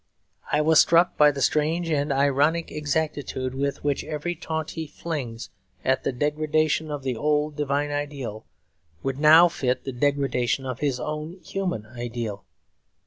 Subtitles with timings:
[0.51, 5.51] I was struck by the strange and ironic exactitude with which every taunt he flings
[5.85, 8.47] at the degradation of the old divine ideal
[9.03, 12.45] would now fit the degradation of his own human ideal.